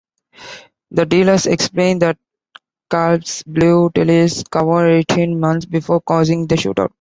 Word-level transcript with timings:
The 0.89 1.05
dealers 1.05 1.45
explain 1.45 1.99
that 1.99 2.17
Calvess 2.89 3.43
blew 3.43 3.91
Tellis' 3.91 4.43
cover 4.49 4.89
eighteen 4.89 5.39
months 5.39 5.67
before, 5.67 6.01
causing 6.01 6.47
the 6.47 6.55
shootout. 6.55 6.89